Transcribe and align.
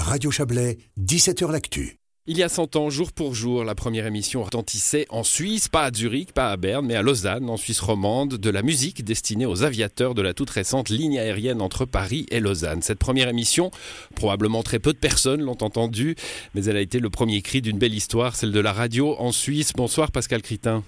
Radio 0.00 0.30
Chablais, 0.30 0.78
17h 1.00 1.50
L'Actu. 1.50 1.98
Il 2.26 2.36
y 2.36 2.42
a 2.42 2.48
100 2.48 2.76
ans, 2.76 2.90
jour 2.90 3.10
pour 3.12 3.34
jour, 3.34 3.64
la 3.64 3.74
première 3.74 4.06
émission 4.06 4.42
retentissait 4.42 5.06
en 5.08 5.24
Suisse, 5.24 5.68
pas 5.68 5.84
à 5.84 5.92
Zurich, 5.92 6.32
pas 6.32 6.50
à 6.50 6.56
Berne, 6.58 6.86
mais 6.86 6.94
à 6.94 7.02
Lausanne, 7.02 7.48
en 7.48 7.56
Suisse 7.56 7.80
romande, 7.80 8.34
de 8.34 8.50
la 8.50 8.62
musique 8.62 9.02
destinée 9.02 9.46
aux 9.46 9.62
aviateurs 9.62 10.14
de 10.14 10.20
la 10.20 10.34
toute 10.34 10.50
récente 10.50 10.90
ligne 10.90 11.18
aérienne 11.18 11.62
entre 11.62 11.86
Paris 11.86 12.26
et 12.30 12.40
Lausanne. 12.40 12.82
Cette 12.82 12.98
première 12.98 13.28
émission, 13.28 13.70
probablement 14.14 14.62
très 14.62 14.78
peu 14.78 14.92
de 14.92 14.98
personnes 14.98 15.40
l'ont 15.40 15.62
entendue, 15.62 16.16
mais 16.54 16.64
elle 16.64 16.76
a 16.76 16.82
été 16.82 17.00
le 17.00 17.08
premier 17.08 17.40
cri 17.40 17.62
d'une 17.62 17.78
belle 17.78 17.94
histoire, 17.94 18.36
celle 18.36 18.52
de 18.52 18.60
la 18.60 18.74
radio 18.74 19.16
en 19.18 19.32
Suisse. 19.32 19.72
Bonsoir 19.74 20.12
Pascal 20.12 20.42
Critin. 20.42 20.84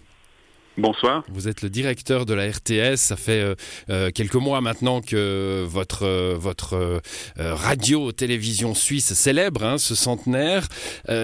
Bonsoir. 0.80 1.24
Vous 1.28 1.46
êtes 1.46 1.60
le 1.60 1.68
directeur 1.68 2.24
de 2.24 2.32
la 2.32 2.48
RTS. 2.48 2.96
Ça 2.96 3.16
fait 3.16 3.42
euh, 3.42 3.54
euh, 3.90 4.10
quelques 4.10 4.36
mois 4.36 4.62
maintenant 4.62 5.02
que 5.02 5.62
votre, 5.68 6.04
euh, 6.04 6.98
radio-télévision 7.36 8.74
suisse 8.74 9.12
célèbre 9.12 9.62
hein, 9.62 9.76
ce 9.76 9.94
centenaire. 9.94 10.68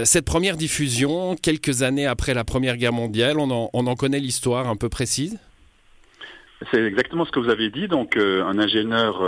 cette 0.04 0.24
première 0.24 0.56
diffusion, 0.56 1.36
quelques 1.36 1.82
années 1.82 2.06
après 2.06 2.34
la 2.34 2.44
Première 2.44 2.76
Guerre 2.76 2.92
mondiale, 2.92 3.38
on 3.38 3.50
en 3.50 3.94
connaît 3.94 4.20
l'histoire 4.20 4.68
un 4.68 4.76
peu 4.76 4.88
précise? 4.88 5.38
C'est 6.70 6.82
exactement 6.82 7.24
ce 7.24 7.30
que 7.30 7.40
vous 7.40 7.50
avez 7.50 7.70
dit. 7.70 7.88
Donc, 7.88 8.16
un 8.16 8.58
ingénieur 8.58 9.22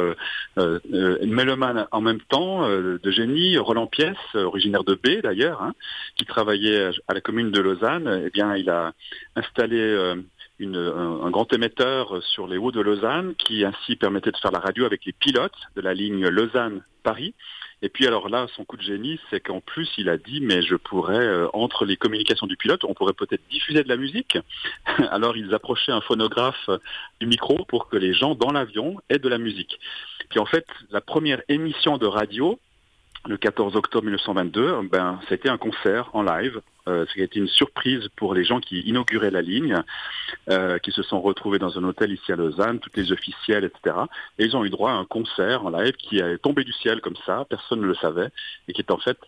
euh, 0.59 1.19
mélomane 1.27 1.87
en 1.91 2.01
même 2.01 2.21
temps, 2.21 2.69
de 2.69 3.11
génie, 3.11 3.59
Roland 3.59 3.87
Pièce, 3.87 4.17
originaire 4.35 4.85
de 4.85 4.95
B 4.95 5.21
d'ailleurs, 5.23 5.63
hein, 5.63 5.75
qui 6.17 6.25
travaillait 6.25 6.91
à 7.07 7.15
la 7.15 7.21
commune 7.21 7.51
de 7.51 7.61
Lausanne. 7.61 8.23
Eh 8.27 8.31
bien, 8.31 8.57
il 8.57 8.71
a 8.71 8.93
installé 9.37 10.15
un, 10.61 11.31
grand 11.31 11.53
émetteur 11.53 12.23
sur 12.23 12.47
les 12.47 12.57
hauts 12.57 12.73
de 12.73 12.81
Lausanne 12.81 13.35
qui 13.37 13.65
ainsi 13.65 13.97
permettait 13.97 14.33
de 14.33 14.37
faire 14.37 14.51
la 14.51 14.59
radio 14.59 14.85
avec 14.85 15.05
les 15.05 15.13
pilotes 15.13 15.59
de 15.77 15.81
la 15.81 15.95
ligne 15.95 16.27
Lausanne-Paris. 16.27 17.35
Et 17.81 17.89
puis 17.89 18.07
alors 18.09 18.29
là, 18.29 18.47
son 18.57 18.65
coup 18.65 18.77
de 18.77 18.83
génie, 18.83 19.21
c'est 19.31 19.41
qu'en 19.41 19.61
plus, 19.61 19.89
il 19.99 20.09
a 20.09 20.17
dit, 20.17 20.41
mais 20.41 20.63
je 20.63 20.75
pourrais, 20.75 21.15
euh, 21.15 21.47
entre 21.53 21.85
les 21.85 21.97
communications 21.97 22.49
du 22.49 22.57
pilote, 22.57 22.83
on 22.83 22.93
pourrait 22.93 23.13
peut-être 23.13 23.47
diffuser 23.51 23.85
de 23.85 23.89
la 23.89 23.97
musique. 23.97 24.37
alors 25.11 25.37
ils 25.37 25.55
approchaient 25.55 25.93
un 25.93 26.01
phonographe 26.01 26.69
du 27.21 27.27
micro 27.27 27.65
pour 27.67 27.89
que 27.89 27.97
les 27.97 28.13
gens 28.13 28.35
dans 28.35 28.51
l'avion 28.51 28.97
aient 29.11 29.21
de 29.21 29.29
la 29.29 29.39
musique. 29.39 29.79
Puis 30.29 30.41
en 30.41 30.47
fait, 30.47 30.67
la 30.91 31.01
première 31.01 31.43
émission 31.49 31.99
de 31.99 32.07
radio, 32.07 32.59
le 33.27 33.37
14 33.37 33.77
octobre 33.77 34.05
1922, 34.05 34.89
ben, 34.91 35.21
c'était 35.29 35.49
un 35.49 35.59
concert 35.59 36.11
en 36.13 36.23
live. 36.23 36.61
Euh, 36.87 37.05
ça 37.07 37.21
a 37.21 37.25
été 37.25 37.39
une 37.39 37.49
surprise 37.49 38.09
pour 38.17 38.33
les 38.33 38.45
gens 38.45 38.61
qui 38.61 38.81
inauguraient 38.81 39.31
la 39.31 39.43
ligne, 39.43 39.77
euh, 40.49 40.79
qui 40.79 40.91
se 40.91 41.03
sont 41.03 41.21
retrouvés 41.21 41.59
dans 41.59 41.77
un 41.79 41.85
hôtel 41.85 42.13
ici 42.13 42.33
à 42.33 42.37
Lausanne, 42.37 42.79
toutes 42.79 42.97
les 42.97 43.13
officiels, 43.13 43.65
etc. 43.65 43.97
Et 44.39 44.47
ils 44.47 44.57
ont 44.57 44.65
eu 44.65 44.71
droit 44.71 44.93
à 44.93 44.95
un 44.95 45.05
concert 45.05 45.67
en 45.67 45.71
live 45.71 45.93
qui 45.99 46.19
est 46.19 46.39
tombé 46.39 46.65
du 46.65 46.73
ciel 46.73 47.03
comme 47.03 47.17
ça, 47.27 47.45
personne 47.51 47.81
ne 47.81 47.87
le 47.87 47.95
savait, 47.97 48.29
et 48.69 48.73
qui 48.73 48.81
est 48.81 48.91
en 48.91 48.99
fait 48.99 49.19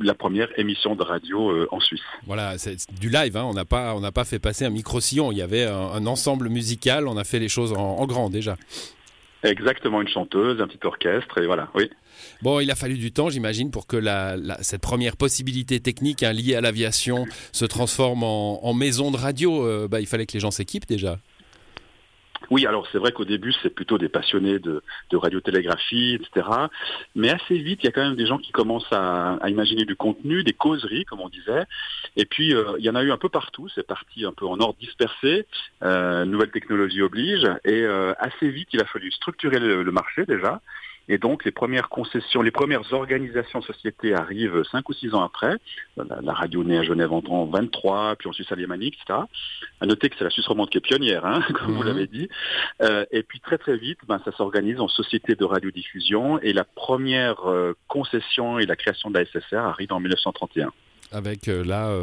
la, 0.00 0.14
première 0.14 0.56
émission 0.56 0.94
de 0.94 1.02
radio 1.02 1.50
euh, 1.50 1.66
en 1.72 1.80
Suisse. 1.80 2.02
Voilà, 2.26 2.56
c'est 2.58 2.76
du 2.92 3.08
live, 3.08 3.36
hein. 3.36 3.44
on 3.44 3.54
n'a 3.54 3.64
pas, 3.64 3.96
on 3.96 4.12
pas 4.12 4.24
fait 4.24 4.38
passer 4.38 4.64
un 4.64 4.70
micro-sillon, 4.70 5.32
il 5.32 5.38
y 5.38 5.42
avait 5.42 5.66
un, 5.66 6.06
ensemble 6.06 6.48
musical, 6.48 7.08
on 7.08 7.16
a 7.16 7.24
fait 7.24 7.40
les 7.40 7.48
choses 7.48 7.72
en 7.72 8.06
grand 8.06 8.30
déjà. 8.30 8.56
Exactement, 9.42 10.00
une 10.00 10.08
chanteuse, 10.08 10.60
un 10.60 10.68
petit 10.68 10.84
orchestre, 10.86 11.38
et 11.38 11.46
voilà, 11.46 11.68
oui. 11.74 11.90
Bon, 12.42 12.60
il 12.60 12.70
a 12.70 12.74
fallu 12.74 12.96
du 12.96 13.12
temps, 13.12 13.28
j'imagine, 13.28 13.70
pour 13.70 13.86
que 13.86 14.00
cette 14.60 14.82
première 14.82 15.16
possibilité 15.16 15.80
technique 15.80 16.22
hein, 16.22 16.32
liée 16.32 16.54
à 16.54 16.60
l'aviation 16.60 17.26
se 17.52 17.64
transforme 17.64 18.22
en, 18.22 18.74
maison 18.74 19.10
de 19.10 19.16
radio. 19.16 19.66
Euh, 19.66 19.88
bah, 19.88 20.00
il 20.00 20.06
fallait 20.06 20.26
que 20.26 20.32
les 20.32 20.40
gens 20.40 20.50
s'équipent 20.50 20.86
déjà. 20.86 21.18
Oui, 22.50 22.66
alors 22.66 22.86
c'est 22.92 22.98
vrai 22.98 23.12
qu'au 23.12 23.24
début, 23.24 23.52
c'est 23.62 23.70
plutôt 23.70 23.98
des 23.98 24.08
passionnés 24.08 24.58
de, 24.58 24.82
radiotélégraphie, 25.12 26.14
etc. 26.14 26.48
Mais 27.14 27.30
assez 27.30 27.58
vite, 27.58 27.80
il 27.82 27.86
y 27.86 27.88
a 27.88 27.92
quand 27.92 28.02
même 28.02 28.16
des 28.16 28.26
gens 28.26 28.38
qui 28.38 28.52
commencent 28.52 28.92
à, 28.92 29.38
imaginer 29.48 29.84
du 29.84 29.96
contenu, 29.96 30.42
des 30.42 30.52
causeries, 30.52 31.04
comme 31.04 31.20
on 31.20 31.28
disait. 31.28 31.64
Et 32.16 32.24
puis, 32.24 32.54
euh, 32.54 32.74
il 32.78 32.84
y 32.84 32.90
en 32.90 32.94
a 32.94 33.02
eu 33.02 33.12
un 33.12 33.18
peu 33.18 33.28
partout. 33.28 33.68
C'est 33.74 33.86
parti 33.86 34.24
un 34.24 34.32
peu 34.32 34.46
en 34.46 34.58
ordre 34.60 34.78
dispersé. 34.80 35.46
Euh, 35.82 36.24
nouvelle 36.24 36.50
technologie 36.50 37.02
oblige. 37.02 37.44
Et 37.64 37.82
euh, 37.82 38.14
assez 38.18 38.48
vite, 38.48 38.68
il 38.72 38.80
a 38.80 38.84
fallu 38.86 39.10
structurer 39.12 39.58
le 39.58 39.92
marché 39.92 40.24
déjà. 40.26 40.60
Et 41.08 41.18
donc 41.18 41.44
les 41.44 41.50
premières 41.50 41.88
concessions, 41.88 42.42
les 42.42 42.50
premières 42.50 42.92
organisations 42.92 43.60
sociétés 43.62 44.14
arrivent 44.14 44.62
cinq 44.70 44.88
ou 44.88 44.92
six 44.92 45.14
ans 45.14 45.22
après. 45.22 45.56
La, 45.96 46.32
radio 46.32 46.64
née 46.64 46.78
à 46.78 46.82
Genève 46.82 47.12
en 47.12 47.46
23, 47.46 48.16
puis 48.16 48.28
en 48.28 48.32
Suisse 48.32 48.50
alémanique, 48.52 48.96
etc. 49.02 49.20
À 49.80 49.86
noter 49.86 50.08
que 50.08 50.16
c'est 50.18 50.24
la 50.24 50.30
Suisse 50.30 50.46
romande 50.46 50.70
qui 50.70 50.78
est 50.78 50.82
pionnière, 50.82 51.26
hein, 51.26 51.42
comme 51.54 51.72
vous 51.72 51.82
mhm. 51.82 51.88
l'avez 51.88 52.06
dit. 52.06 52.28
Euh, 52.82 53.04
et 53.10 53.22
puis 53.22 53.40
très 53.40 53.58
très 53.58 53.76
vite, 53.76 53.98
ben, 54.06 54.20
ça 54.24 54.32
s'organise 54.32 54.80
en 54.80 54.88
société 54.88 55.34
de 55.34 55.44
radiodiffusion 55.44 56.38
et 56.40 56.52
la 56.52 56.64
première 56.64 57.48
euh, 57.48 57.76
concession 57.88 58.58
et 58.58 58.66
la 58.66 58.76
création 58.76 59.10
de 59.10 59.18
la 59.18 59.24
SSR 59.24 59.58
arrive 59.58 59.92
en 59.92 60.00
1931 60.00 60.72
avec 61.14 61.48
euh, 61.48 61.62
là 61.62 61.94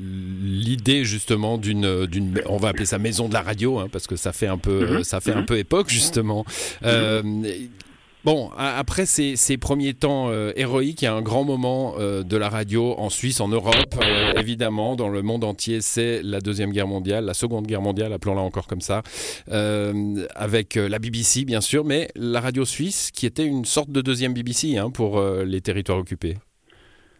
l'idée 0.00 1.04
justement 1.04 1.58
d'une 1.58 2.06
d'une 2.06 2.40
on 2.46 2.56
va 2.56 2.68
appeler 2.68 2.86
ça 2.86 2.98
maison 2.98 3.28
de 3.28 3.34
la 3.34 3.42
radio 3.42 3.78
hein, 3.78 3.88
parce 3.92 4.06
que 4.06 4.16
ça 4.16 4.32
fait 4.32 4.46
un 4.46 4.56
peu 4.56 4.96
mhm. 4.96 5.04
ça 5.04 5.20
fait 5.20 5.32
un 5.32 5.40
mhm. 5.40 5.46
peu 5.46 5.58
époque 5.58 5.90
justement 5.90 6.46
Bon, 8.26 8.50
après 8.58 9.06
ces, 9.06 9.56
premiers 9.56 9.94
temps 9.94 10.30
euh, 10.30 10.50
héroïques, 10.56 11.02
il 11.02 11.04
y 11.04 11.08
a 11.08 11.14
un 11.14 11.22
grand 11.22 11.44
moment 11.44 11.94
euh, 12.00 12.24
de 12.24 12.36
la 12.36 12.48
radio 12.48 12.96
en 12.98 13.08
Suisse, 13.08 13.40
en 13.40 13.46
Europe, 13.46 13.94
euh, 14.02 14.32
évidemment, 14.36 14.96
dans 14.96 15.08
le 15.08 15.22
monde 15.22 15.44
entier, 15.44 15.80
c'est 15.80 16.24
la 16.24 16.40
Deuxième 16.40 16.72
Guerre 16.72 16.88
mondiale, 16.88 17.24
la 17.24 17.34
Seconde 17.34 17.68
Guerre 17.68 17.82
mondiale, 17.82 18.12
appelons-la 18.12 18.40
encore 18.40 18.66
comme 18.66 18.80
ça, 18.80 19.04
avec 19.46 20.74
la 20.74 20.98
BBC, 20.98 21.44
bien 21.44 21.60
sûr, 21.60 21.84
mais 21.84 22.08
la 22.16 22.40
radio 22.40 22.64
suisse, 22.64 23.12
qui 23.12 23.26
était 23.26 23.46
une 23.46 23.64
sorte 23.64 23.90
de 23.90 24.00
deuxième 24.00 24.34
BBC 24.34 24.76
hein, 24.76 24.90
pour 24.90 25.22
les 25.22 25.60
territoires 25.60 25.98
occupés. 25.98 26.34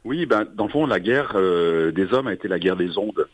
Oui, 0.04 0.26
ben, 0.26 0.44
dans 0.56 0.66
le 0.66 0.72
fond, 0.72 0.86
la 0.86 0.98
guerre 0.98 1.36
des 1.36 2.12
hommes 2.12 2.26
a 2.26 2.32
été 2.32 2.48
la 2.48 2.58
guerre 2.58 2.76
des 2.76 2.98
ondes. 2.98 3.28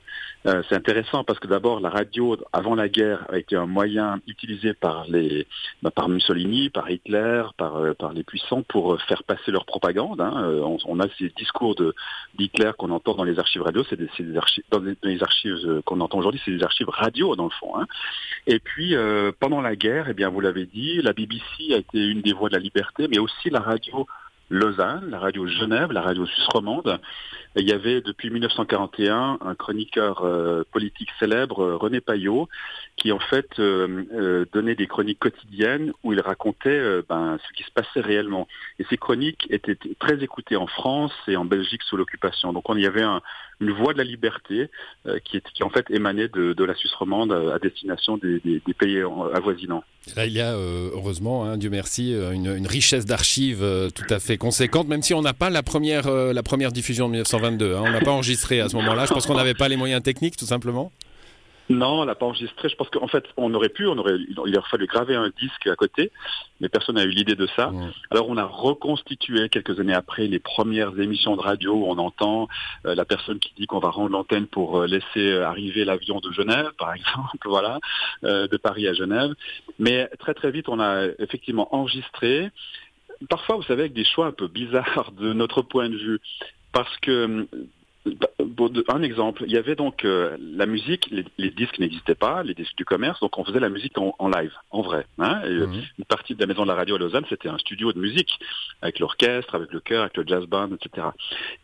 Euh, 0.47 0.63
c'est 0.69 0.75
intéressant 0.75 1.23
parce 1.23 1.39
que 1.39 1.47
d'abord 1.47 1.79
la 1.79 1.89
radio 1.89 2.37
avant 2.53 2.75
la 2.75 2.89
guerre 2.89 3.27
a 3.31 3.39
été 3.39 3.55
un 3.55 3.67
moyen 3.67 4.21
utilisé 4.27 4.75
par 4.75 5.05
les 5.09 5.47
bah, 5.83 5.93
par 5.93 6.09
Mussolini, 6.09 6.69
par 6.69 6.91
Hitler, 6.91 7.45
par 7.57 7.77
euh, 7.77 7.95
par 7.95 8.13
les 8.13 8.25
puissants 8.25 8.63
pour 8.63 8.95
euh, 8.95 8.99
faire 9.09 9.23
passer 9.23 9.53
leur 9.53 9.65
propagande. 9.65 10.21
Hein. 10.21 10.33
On, 10.65 10.99
a 10.99 11.07
ces 11.19 11.33
discours 11.37 11.77
d'Hitler 12.39 12.73
qu'on 12.77 12.91
entend 12.91 13.15
dans 13.15 13.25
les 13.25 13.39
archives 13.39 13.63
radio, 13.63 13.85
c'est 13.89 13.97
des, 13.97 14.09
des, 14.19 14.37
archives 14.37 14.65
dans 14.71 14.83
les, 15.03 15.23
archives 15.23 15.83
qu'on 15.85 16.01
entend 16.01 16.19
aujourd'hui, 16.19 16.41
c'est 16.45 16.51
des 16.51 16.65
archives 16.65 16.89
radio 16.89 17.37
dans 17.37 17.45
le 17.45 17.51
fond. 17.51 17.79
Hein. 17.79 17.87
Et 18.47 18.59
puis 18.59 18.95
pendant 19.39 19.61
la 19.61 19.77
guerre, 19.77 20.07
eh 20.09 20.15
bien 20.15 20.29
vous 20.29 20.41
l'avez 20.41 20.67
dit, 20.67 21.01
la 21.03 21.13
BBC 21.13 21.73
a 21.73 21.77
été 21.77 22.05
une 22.05 22.21
des 22.21 22.33
voix 22.33 22.49
de 22.49 22.55
la 22.55 22.61
liberté, 22.61 23.07
mais 23.09 23.19
aussi 23.19 23.51
la 23.51 23.61
radio 23.61 24.07
Lausanne, 24.53 25.09
la 25.09 25.19
radio 25.19 25.47
Genève, 25.47 25.93
la 25.93 26.03
radio 26.03 26.27
suisse 26.27 26.47
romande. 26.53 27.01
Il 27.57 27.69
y 27.69 27.73
avait 27.73 28.01
depuis 28.01 28.31
1941 28.31 29.39
un 29.41 29.55
chroniqueur 29.55 30.23
euh, 30.25 30.65
politique 30.73 31.11
célèbre, 31.19 31.63
euh, 31.63 31.77
René 31.77 32.01
Payot, 32.01 32.49
qui 32.97 33.13
en 33.13 33.19
fait 33.19 33.59
euh, 33.59 34.47
donnait 34.53 34.75
des 34.75 34.87
chroniques 34.87 35.19
quotidiennes 35.19 35.93
où 36.03 36.13
il 36.13 36.21
racontait 36.21 37.03
ben, 37.09 37.39
ce 37.47 37.53
qui 37.55 37.63
se 37.63 37.71
passait 37.71 38.01
réellement. 38.01 38.49
Et 38.79 38.85
ces 38.89 38.97
chroniques 38.97 39.47
étaient 39.51 39.79
très 39.99 40.23
écoutées 40.23 40.57
en 40.57 40.67
France 40.67 41.13
et 41.29 41.37
en 41.37 41.45
Belgique 41.45 41.83
sous 41.83 41.97
l'occupation. 41.97 42.53
Donc 42.53 42.69
on 42.69 42.77
y 42.77 42.87
avait 42.87 43.05
une 43.61 43.71
voix 43.71 43.93
de 43.93 43.99
la 43.99 44.05
liberté 44.05 44.69
qui, 45.25 45.63
en 45.63 45.71
fait 45.71 45.87
émanait 45.91 46.29
de, 46.29 46.65
la 46.65 46.75
Suisse 46.75 46.93
romande 46.95 47.33
à, 47.33 47.59
destination 47.59 48.19
des, 48.19 48.41
pays 48.79 49.01
avoisinants. 49.35 49.85
Là, 50.17 50.27
il 50.27 50.33
y 50.33 50.41
a 50.41 50.53
heureusement, 50.55 51.45
hein, 51.45 51.57
Dieu 51.57 51.71
merci, 51.71 52.13
une, 52.13 52.67
richesse 52.67 53.07
d'archives 53.07 53.65
tout 53.95 54.07
à 54.11 54.19
fait 54.19 54.37
conséquente, 54.37 54.89
même 54.89 55.03
si 55.03 55.15
on 55.15 55.23
n'a 55.23 55.35
pas 55.35 55.51
la 55.51 55.63
première, 55.63 56.03
diffusion 56.73 57.09
de 57.09 57.25
1922. 57.51 57.75
Hein. 57.75 57.83
On 57.87 57.91
n'a 57.91 58.01
pas 58.01 58.13
enregistré 58.13 58.61
à 58.61 58.69
ce 58.69 58.77
moment-là. 58.77 59.07
Je 59.07 59.13
pense 59.13 59.27
qu'on 59.27 59.35
n'avait 59.35 59.55
pas 59.55 59.69
les 59.69 59.77
moyens 59.77 60.03
techniques, 60.03 60.37
tout 60.37 60.47
simplement. 60.47 60.93
Non, 61.69 62.01
on 62.01 62.05
l'a 62.05 62.15
pas 62.15 62.27
enregistré. 62.27 62.69
Je 62.69 62.75
pense 62.75 62.91
qu'en 62.91 63.07
fait, 63.07 63.25
on 63.37 63.55
aurait 63.55 63.69
pu, 63.69 63.87
on 63.87 63.97
aurait, 63.97 64.17
il 64.29 64.39
aurait 64.39 64.69
fallu 64.69 64.87
graver 64.87 65.15
un 65.15 65.31
disque 65.41 65.67
à 65.69 65.77
côté, 65.77 66.11
mais 66.61 66.69
personne 66.69 66.97
n'a 66.97 67.05
eu 67.05 67.11
l'idée 67.11 67.37
de 67.37 67.47
ça. 67.57 67.73
Alors, 68.11 68.29
on 68.29 68.37
a 68.37 68.45
reconstitué 68.45 69.49
quelques 69.49 69.79
années 69.79 69.95
après 69.95 70.27
les 70.27 70.41
premières 70.41 70.99
émissions 70.99 71.37
de 71.37 71.41
radio 71.41 71.73
où 71.75 71.87
on 71.87 71.99
entend 71.99 72.49
euh, 72.85 72.95
la 72.95 73.05
personne 73.05 73.39
qui 73.39 73.53
dit 73.57 73.67
qu'on 73.67 73.79
va 73.79 73.91
rendre 73.91 74.11
l'antenne 74.11 74.47
pour 74.47 74.81
euh, 74.81 74.87
laisser 74.87 75.39
arriver 75.39 75.85
l'avion 75.85 76.19
de 76.19 76.31
Genève, 76.33 76.73
par 76.79 76.93
exemple, 76.95 77.47
voilà, 77.47 77.79
de 78.23 78.57
Paris 78.57 78.87
à 78.89 78.93
Genève. 78.93 79.33
Mais 79.79 80.11
très 80.19 80.35
très 80.35 80.51
vite, 80.51 80.69
on 80.69 80.81
a 80.81 81.07
effectivement 81.19 81.75
enregistré 81.75 82.51
parfois, 83.29 83.57
vous 83.57 83.63
savez, 83.63 83.83
avec 83.83 83.93
des 83.93 84.05
choix 84.05 84.27
un 84.27 84.33
peu 84.33 84.49
bizarres 84.49 85.13
de 85.13 85.33
notre 85.33 85.63
point 85.63 85.89
de 85.89 85.97
vue, 85.97 86.21
parce 86.73 86.97
que 86.99 87.47
un 88.89 89.03
exemple, 89.03 89.45
il 89.47 89.53
y 89.53 89.57
avait 89.57 89.77
donc 89.77 90.05
euh, 90.05 90.37
la 90.41 90.67
musique, 90.67 91.09
les, 91.11 91.51
disques 91.51 91.79
n'existaient 91.79 92.15
pas, 92.15 92.43
les 92.43 92.55
disques 92.55 92.77
du 92.77 92.85
commerce, 92.85 93.21
donc 93.21 93.39
on 93.39 93.45
faisait 93.45 93.61
la 93.61 93.69
musique 93.69 93.97
en, 93.99 94.29
live, 94.29 94.53
en 94.71 94.83
vrai. 94.83 95.07
Hein, 95.19 95.43
euh, 95.45 95.67
mhm. 95.67 95.83
Une 95.99 96.05
partie 96.05 96.35
de 96.35 96.41
la 96.41 96.47
maison 96.47 96.63
de 96.63 96.69
la 96.69 96.75
radio 96.75 96.97
à 96.97 96.99
Lausanne, 96.99 97.25
c'était 97.29 97.49
un 97.49 97.59
studio 97.59 97.93
de 97.93 97.99
musique, 97.99 98.39
avec 98.81 98.99
l'orchestre, 98.99 99.55
avec 99.55 99.73
le 99.73 99.81
chœur, 99.81 100.03
avec 100.03 100.17
le 100.17 100.25
jazz 100.27 100.45
band, 100.47 100.71
etc. 100.73 101.09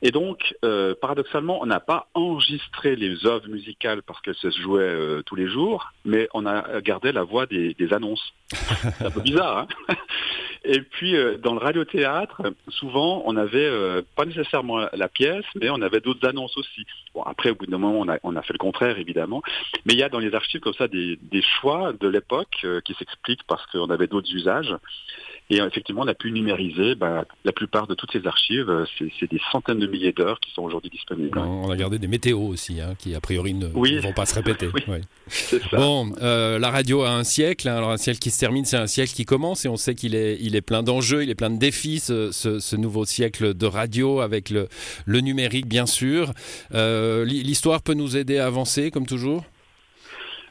Et 0.02 0.10
donc, 0.10 0.54
euh, 0.64 0.94
paradoxalement, 1.00 1.60
on 1.60 1.66
n'a 1.66 1.80
pas 1.80 2.08
enregistré 2.14 2.96
les 2.96 3.26
œuvres 3.26 3.48
musicales 3.48 4.02
parce 4.02 4.20
qu'elles 4.20 4.34
se 4.36 4.50
jouaient 4.50 5.22
tous 5.26 5.34
les 5.34 5.48
jours, 5.48 5.92
mais 6.04 6.28
on 6.34 6.46
a 6.46 6.80
gardé 6.80 7.12
la 7.12 7.24
voix 7.24 7.46
des, 7.46 7.74
des 7.74 7.92
annonces. 7.92 8.32
C'est 8.52 9.06
un 9.06 9.10
peu 9.10 9.20
bizarre, 9.20 9.66
hein 9.88 9.94
Et 10.70 10.82
puis 10.82 11.16
dans 11.42 11.54
le 11.54 11.60
radiothéâtre, 11.60 12.42
souvent 12.68 13.22
on 13.24 13.36
avait 13.36 14.02
pas 14.14 14.26
nécessairement 14.26 14.86
la 14.92 15.08
pièce, 15.08 15.46
mais 15.58 15.70
on 15.70 15.80
avait 15.80 16.00
d'autres 16.00 16.28
annonces 16.28 16.56
aussi. 16.58 16.84
Bon 17.18 17.24
après 17.24 17.50
au 17.50 17.56
bout 17.56 17.66
d'un 17.66 17.78
moment 17.78 17.98
on 17.98 18.08
a, 18.08 18.18
on 18.22 18.36
a 18.36 18.42
fait 18.42 18.52
le 18.52 18.58
contraire 18.58 18.98
évidemment, 18.98 19.42
mais 19.86 19.94
il 19.94 19.98
y 19.98 20.04
a 20.04 20.08
dans 20.08 20.20
les 20.20 20.34
archives 20.34 20.60
comme 20.60 20.74
ça 20.74 20.86
des, 20.86 21.18
des 21.20 21.42
choix 21.42 21.92
de 21.98 22.06
l'époque 22.06 22.64
qui 22.84 22.94
s'expliquent 22.94 23.44
parce 23.48 23.66
qu'on 23.66 23.90
avait 23.90 24.06
d'autres 24.06 24.32
usages. 24.32 24.74
Et 25.50 25.56
effectivement, 25.56 26.02
on 26.02 26.08
a 26.08 26.14
pu 26.14 26.30
numériser 26.30 26.94
bah, 26.94 27.24
la 27.44 27.52
plupart 27.52 27.86
de 27.86 27.94
toutes 27.94 28.12
ces 28.12 28.26
archives. 28.26 28.84
C'est 29.18 29.30
des 29.30 29.40
centaines 29.50 29.78
de 29.78 29.86
milliers 29.86 30.12
d'heures 30.12 30.40
qui 30.40 30.52
sont 30.52 30.62
aujourd'hui 30.62 30.90
disponibles. 30.90 31.38
On 31.38 31.70
a 31.70 31.76
gardé 31.76 31.98
des 31.98 32.06
météos 32.06 32.46
aussi, 32.48 32.82
hein, 32.82 32.94
qui 32.98 33.14
a 33.14 33.20
priori 33.20 33.54
ne, 33.54 33.66
vont 33.66 34.12
pas 34.12 34.26
se 34.26 34.34
répéter. 34.34 34.68
oui, 34.88 35.00
Bon, 35.72 36.12
euh, 36.20 36.58
la 36.58 36.70
radio 36.70 37.02
a 37.02 37.12
un 37.12 37.24
siècle. 37.24 37.66
Hein, 37.66 37.76
alors 37.76 37.90
un 37.90 37.96
siècle 37.96 38.18
qui 38.18 38.30
se 38.30 38.38
termine, 38.38 38.66
c'est 38.66 38.76
un 38.76 38.86
siècle 38.86 39.12
qui 39.12 39.24
commence, 39.24 39.64
et 39.64 39.68
on 39.68 39.76
sait 39.76 39.94
qu'il 39.94 40.14
est, 40.14 40.36
il 40.40 40.54
est 40.54 40.60
plein 40.60 40.82
d'enjeux, 40.82 41.22
il 41.22 41.30
est 41.30 41.34
plein 41.34 41.50
de 41.50 41.58
défis. 41.58 42.00
Ce, 42.00 42.30
ce, 42.30 42.58
ce, 42.58 42.76
nouveau 42.76 43.06
siècle 43.06 43.54
de 43.54 43.66
radio 43.66 44.20
avec 44.20 44.50
le, 44.50 44.68
le 45.06 45.20
numérique, 45.20 45.66
bien 45.66 45.86
sûr. 45.86 46.34
Euh, 46.74 47.07
L'histoire 47.24 47.82
peut 47.82 47.94
nous 47.94 48.16
aider 48.16 48.38
à 48.38 48.46
avancer, 48.46 48.90
comme 48.90 49.06
toujours? 49.06 49.44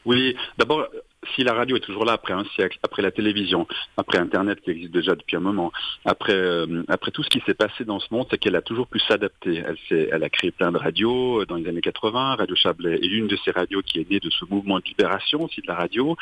Oui, 0.06 0.36
d'abord, 0.58 0.88
si 1.36 1.44
la 1.44 1.54
radio 1.54 1.76
est 1.76 1.82
toujours 1.82 2.06
là 2.06 2.14
après 2.14 2.34
un 2.34 2.46
siècle, 2.56 2.78
après 2.84 3.02
la 3.02 3.12
télévision, 3.12 3.68
après 3.98 4.18
Internet 4.18 4.62
qui 4.62 4.72
existe 4.72 4.92
déjà 4.92 5.16
depuis 5.16 5.36
un 5.36 5.42
moment, 5.42 5.72
après, 6.06 6.34
euh, 6.34 6.84
après 6.88 7.12
tout 7.12 7.24
ce 7.24 7.30
qui 7.30 7.42
s'est 7.46 7.54
passé 7.54 7.84
dans 7.84 8.00
ce 8.00 8.08
monde, 8.12 8.28
c'est 8.30 8.38
qu'elle 8.38 8.56
a 8.56 8.62
toujours 8.62 8.88
pu 8.88 9.00
s'adapter. 9.00 9.64
Elle, 9.66 10.10
elle 10.12 10.24
a 10.24 10.30
créé 10.30 10.52
plein 10.52 10.72
de 10.72 10.78
radios 10.78 11.42
euh, 11.42 11.46
dans 11.46 11.56
les 11.56 11.68
années 11.68 11.82
80. 11.82 12.36
Radio 12.36 12.56
Chablais 12.56 12.96
est 12.96 13.08
l'une 13.08 13.28
de 13.28 13.38
ces 13.44 13.52
radios 13.52 13.82
qui 13.82 14.00
est 14.00 14.10
née 14.10 14.20
de 14.20 14.30
ce 14.30 14.46
mouvement 14.46 14.80
de 14.80 14.86
libération 14.86 15.44
aussi 15.44 15.62
de 15.62 15.68
la 15.68 15.76
radio. 15.76 16.16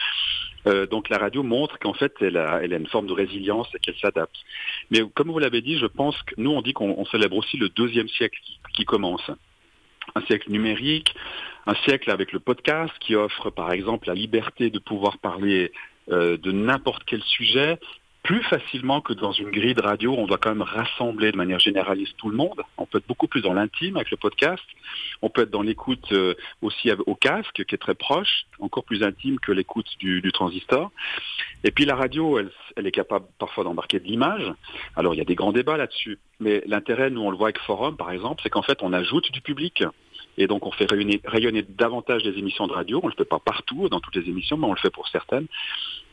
Euh, 0.67 0.87
donc 0.87 1.09
la 1.09 1.17
radio 1.17 1.43
montre 1.43 1.77
qu'en 1.79 1.93
fait, 1.93 2.13
elle 2.21 2.37
a, 2.37 2.61
elle 2.63 2.73
a 2.73 2.77
une 2.77 2.87
forme 2.87 3.07
de 3.07 3.13
résilience 3.13 3.67
et 3.75 3.79
qu'elle 3.79 3.97
s'adapte. 3.97 4.35
Mais 4.89 5.01
comme 5.13 5.29
vous 5.29 5.39
l'avez 5.39 5.61
dit, 5.61 5.77
je 5.77 5.85
pense 5.85 6.19
que 6.23 6.33
nous, 6.37 6.51
on 6.51 6.61
dit 6.61 6.73
qu'on 6.73 7.05
célèbre 7.05 7.37
aussi 7.37 7.57
le 7.57 7.69
deuxième 7.69 8.09
siècle 8.09 8.39
qui 8.73 8.85
commence. 8.85 9.29
Un 10.15 10.21
siècle 10.27 10.49
numérique, 10.49 11.13
un 11.67 11.75
siècle 11.83 12.09
avec 12.09 12.31
le 12.31 12.39
podcast 12.39 12.93
qui 13.01 13.15
offre 13.15 13.49
par 13.49 13.71
exemple 13.71 14.07
la 14.07 14.13
liberté 14.13 14.69
de 14.69 14.79
pouvoir 14.79 15.17
parler 15.17 15.73
euh, 16.09 16.37
de 16.37 16.51
n'importe 16.51 17.03
quel 17.05 17.21
sujet 17.21 17.79
plus 18.25 18.41
facilement 18.41 19.01
que 19.01 19.13
dans 19.13 19.33
une 19.33 19.51
grille 19.51 19.75
de 19.75 19.83
radio, 19.83 20.15
on 20.17 20.25
doit 20.25 20.39
quand 20.39 20.49
même 20.49 20.63
rassembler 20.63 21.31
de 21.31 21.37
manière 21.37 21.59
généraliste 21.59 22.15
tout 22.17 22.29
le 22.29 22.35
monde. 22.35 22.59
On 22.77 22.87
peut 22.87 22.97
être 22.97 23.07
beaucoup 23.07 23.27
plus 23.27 23.41
dans 23.41 23.53
l'intime 23.53 23.97
avec 23.97 24.09
le 24.09 24.17
podcast. 24.17 24.63
On 25.21 25.29
peut 25.29 25.43
être 25.43 25.51
dans 25.51 25.61
l'écoute 25.61 26.11
euh, 26.11 26.33
aussi 26.63 26.89
au 27.05 27.13
casque, 27.13 27.63
qui 27.63 27.75
est 27.75 27.77
très 27.77 27.93
proche, 27.93 28.47
encore 28.59 28.83
plus 28.83 29.03
intime 29.03 29.39
que 29.39 29.51
l'écoute 29.51 29.85
du, 29.99 30.31
transistor. 30.31 30.91
Et 31.63 31.69
puis 31.69 31.85
la 31.85 31.95
radio, 31.95 32.39
elle 32.75 32.87
est 32.87 32.91
capable 32.91 33.27
parfois 33.37 33.63
d'embarquer 33.63 33.99
de 33.99 34.05
l'image. 34.05 34.51
Alors 34.95 35.13
il 35.13 35.17
y 35.17 35.21
a 35.21 35.25
des 35.25 35.35
grands 35.35 35.51
débats 35.51 35.77
là-dessus. 35.77 36.17
Mais 36.39 36.63
l'intérêt, 36.65 37.11
nous 37.11 37.21
on 37.21 37.29
le 37.29 37.37
voit 37.37 37.49
avec 37.49 37.59
Forum 37.59 37.95
par 37.95 38.11
exemple, 38.11 38.41
c'est 38.41 38.49
qu'en 38.49 38.63
fait 38.63 38.79
on 38.81 38.91
ajoute 38.91 39.31
du 39.31 39.41
public. 39.41 39.83
Et 40.37 40.47
donc 40.47 40.65
on 40.65 40.71
fait 40.71 40.89
rayonner, 40.89 41.21
rayonner 41.25 41.63
davantage 41.67 42.23
les 42.23 42.37
émissions 42.37 42.67
de 42.67 42.73
radio. 42.73 42.99
On 43.01 43.07
ne 43.07 43.11
le 43.11 43.17
fait 43.17 43.25
pas 43.25 43.39
partout, 43.39 43.89
dans 43.89 43.99
toutes 43.99 44.15
les 44.15 44.29
émissions, 44.29 44.57
mais 44.57 44.67
on 44.67 44.73
le 44.73 44.79
fait 44.79 44.89
pour 44.89 45.07
certaines. 45.07 45.47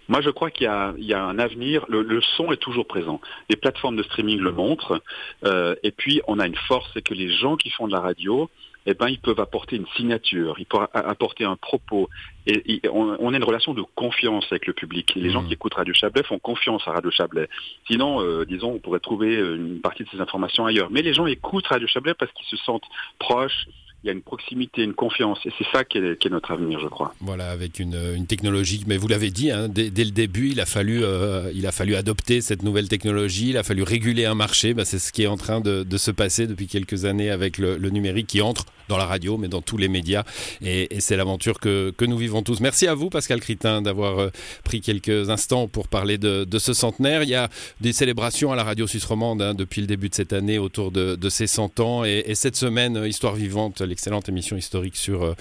Moi, 0.09 0.21
je 0.21 0.31
crois 0.31 0.51
qu'il 0.51 0.67
y, 0.67 1.05
y 1.05 1.15
a, 1.15 1.25
un 1.25 1.39
avenir. 1.39 1.85
Le, 1.89 2.03
le, 2.03 2.21
son 2.37 2.51
est 2.53 2.57
toujours 2.57 2.87
présent. 2.87 3.21
Les 3.49 3.57
plateformes 3.57 3.97
de 3.97 4.03
streaming 4.03 4.41
le 4.41 4.53
montrent. 4.53 5.01
Euh, 5.45 5.75
et 5.83 5.93
puis, 5.93 6.21
on 6.27 6.39
a 6.39 6.47
une 6.47 6.57
force, 6.57 6.91
c'est 6.93 7.03
que 7.03 7.15
les 7.15 7.31
gens 7.31 7.57
qui 7.57 7.71
font 7.71 7.87
de 7.87 7.93
la 7.93 8.01
radio, 8.01 8.51
eh 8.85 8.95
ben, 8.95 9.09
ils 9.09 9.21
peuvent 9.21 9.39
apporter 9.39 9.77
une 9.77 9.87
signature, 9.97 10.57
ils 10.59 10.67
peuvent 10.67 10.89
apporter 10.93 11.45
un 11.45 11.55
propos. 11.55 12.09
Et, 12.47 12.75
et 12.75 12.89
on, 12.89 13.17
on, 13.21 13.33
a 13.33 13.37
une 13.37 13.45
relation 13.45 13.75
de 13.75 13.83
confiance 13.95 14.45
avec 14.51 14.67
le 14.67 14.73
public. 14.73 15.15
Les 15.15 15.29
mmh. 15.29 15.33
gens 15.33 15.45
qui 15.45 15.53
écoutent 15.53 15.75
Radio 15.75 15.95
Chablais 15.95 16.25
font 16.25 16.41
confiance 16.41 16.83
à 16.87 16.93
Radio 16.93 17.11
Chablais. 17.13 17.49
Sinon, 17.87 18.21
euh, 18.21 18.45
disons, 18.45 18.73
on 18.73 18.79
pourrait 18.81 19.01
trouver 19.01 19.37
une 19.37 19.81
partie 19.81 20.03
de 20.03 20.09
ces 20.11 20.21
informations 20.21 20.67
ailleurs. 20.67 20.91
Mais 20.91 21.03
les 21.03 21.15
gens 21.15 21.27
écoutent 21.27 21.69
Radio 21.69 21.87
Chablais 21.87 22.15
parce 22.15 22.33
qu'ils 22.33 22.47
se 22.47 22.57
sentent 22.65 22.89
proches, 23.21 23.69
il 24.03 24.09
y 24.09 24.11
a 24.11 24.13
une 24.13 24.23
proximité, 24.23 24.83
une 24.83 24.95
confiance, 24.95 25.39
et 25.45 25.51
c'est 25.59 25.67
ça 25.73 25.85
qui 25.85 25.99
est, 25.99 26.31
notre 26.31 26.51
avenir, 26.51 26.81
je 26.81 26.89
crois. 26.89 27.15
Voilà, 27.21 27.51
avec 27.51 27.79
une, 27.79 28.27
technologie, 28.27 28.83
mais 28.87 28.97
vous 28.97 29.07
l'avez 29.07 29.31
dit, 29.31 29.51
hein, 29.51 29.69
dès, 29.69 29.91
le 29.91 30.11
début, 30.11 30.51
il 30.51 30.61
a, 30.61 30.67
fallu, 30.67 31.05
euh, 31.05 31.51
il 31.55 31.67
a 31.67 31.73
fallu 31.73 31.95
adopter 31.95 32.41
cette 32.41 32.63
nouvelle 32.63 32.89
technologie, 32.89 33.51
il 33.51 33.57
a 33.57 33.63
fallu 33.63 33.83
réguler 33.83 34.25
un 34.25 34.35
marché, 34.35 34.75
bah, 34.75 34.85
c'est 34.85 34.99
ce 34.99 35.13
qui 35.13 35.23
est 35.23 35.27
en 35.27 35.37
train 35.37 35.61
de, 35.61 35.87
se 35.97 36.11
passer 36.11 36.49
depuis 36.49 36.67
quelques 36.67 37.05
années 37.05 37.31
avec 37.31 37.59
le, 37.59 37.77
numérique 37.91 38.27
qui 38.27 38.41
entre 38.41 38.65
dans 38.93 38.99
la 38.99 39.07
radio, 39.07 39.39
mais 39.39 39.49
dans 39.49 39.63
tous 39.63 39.79
les 39.79 39.89
médias, 39.89 40.23
et, 40.61 40.95
et 40.95 41.01
c'est 41.01 41.17
l'aventure 41.17 41.59
que, 41.61 41.95
que, 41.97 42.05
nous 42.05 42.19
vivons 42.19 42.43
tous. 42.43 42.61
Merci 42.61 42.87
à 42.87 42.95
vous, 42.95 43.09
Pascal 43.09 43.41
Critin, 43.41 43.81
d'avoir 43.81 44.19
euh, 44.19 44.31
pris 44.65 44.83
quelques 44.83 45.31
instants 45.31 45.67
pour 45.67 45.89
parler 45.89 46.19
de, 46.19 46.45
de, 46.45 46.59
ce 46.59 46.75
centenaire. 46.75 47.23
Il 47.23 47.31
y 47.31 47.35
a 47.35 47.49
des 47.81 47.95
célébrations 47.95 48.53
à 48.53 48.57
la 48.57 48.65
radio 48.65 48.87
suisse 48.87 49.07
romande 49.07 49.41
hein, 49.41 49.55
depuis 49.55 49.81
le 49.81 49.87
début 49.87 50.11
de 50.11 50.15
cette 50.15 50.35
année 50.35 50.59
autour 50.59 50.91
de, 50.91 51.17
de 51.17 51.29
ces 51.31 51.47
100 51.47 51.81
ans, 51.81 52.05
et, 52.05 52.23
et 52.27 52.35
cette 52.35 52.57
semaine, 52.57 53.03
Histoire 53.07 53.35
vivante, 53.35 53.81
l'excellente 53.81 54.29
émission 54.29 54.57
historique 54.57 54.97
sur, 54.97 55.35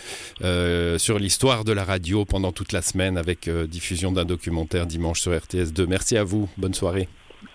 euh, 0.43 0.97
sur 0.97 1.19
l'histoire 1.19 1.65
de 1.65 1.73
la 1.73 1.83
radio 1.83 2.23
pendant 2.23 2.53
toute 2.53 2.71
la 2.71 2.81
semaine 2.81 3.17
avec 3.17 3.47
euh, 3.47 3.67
diffusion 3.67 4.13
d'un 4.13 4.25
documentaire 4.25 4.85
dimanche 4.85 5.19
sur 5.19 5.31
RTS2. 5.33 5.87
Merci 5.87 6.15
à 6.15 6.23
vous, 6.23 6.49
bonne 6.57 6.73
soirée. 6.73 7.09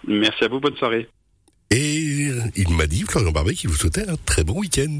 Merci 0.06 0.44
à 0.44 0.48
vous, 0.48 0.60
bonne 0.60 0.76
soirée. 0.76 1.08
Et 1.70 2.30
il 2.54 2.68
m'a 2.70 2.86
dit, 2.86 3.02
Florian 3.02 3.32
Barbet, 3.32 3.54
qu'il 3.54 3.70
vous 3.70 3.76
souhaitait 3.76 4.08
un 4.08 4.16
très 4.24 4.44
bon 4.44 4.60
week-end. 4.60 4.94